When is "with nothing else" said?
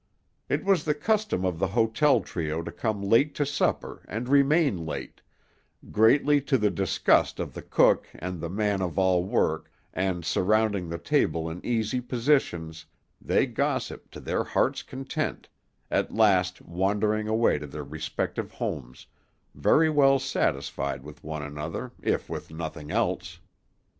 22.27-23.39